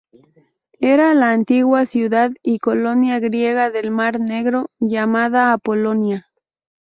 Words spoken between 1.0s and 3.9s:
la antigua ciudad y colonia griega